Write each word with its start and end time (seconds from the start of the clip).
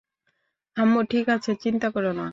আম্মু 0.77 0.99
ঠিক 1.11 1.25
আছে, 1.35 1.51
চিন্তা 1.63 1.87
করো 1.95 2.11
না! 2.19 2.25